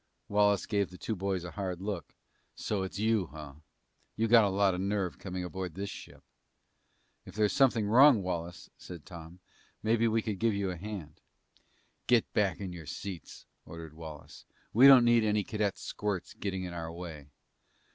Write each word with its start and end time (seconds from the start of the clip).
Wallace 0.29 0.65
gave 0.65 0.89
the 0.89 0.97
two 0.97 1.15
boys 1.15 1.43
a 1.43 1.51
hard 1.51 1.79
look. 1.79 2.15
"So 2.55 2.81
it's 2.81 2.97
you, 2.97 3.27
huh? 3.27 3.53
You 4.15 4.27
got 4.27 4.43
a 4.45 4.49
lot 4.49 4.73
of 4.73 4.81
nerve 4.81 5.19
coming 5.19 5.43
aboard 5.43 5.75
this 5.75 5.91
ship." 5.91 6.23
"If 7.23 7.35
there's 7.35 7.53
something 7.53 7.85
wrong, 7.85 8.23
Wallace," 8.23 8.71
said 8.79 9.05
Tom, 9.05 9.41
"maybe 9.83 10.07
we 10.07 10.23
could 10.23 10.39
give 10.39 10.55
you 10.55 10.71
a 10.71 10.75
hand." 10.75 11.21
"Get 12.07 12.33
back 12.33 12.59
in 12.59 12.73
your 12.73 12.87
seats," 12.87 13.45
ordered 13.63 13.93
Wallace. 13.93 14.47
"We 14.73 14.87
don't 14.87 15.05
need 15.05 15.23
any 15.23 15.43
cadet 15.43 15.77
squirts 15.77 16.33
getting 16.33 16.63
in 16.63 16.73
our 16.73 16.91
way!" 16.91 17.29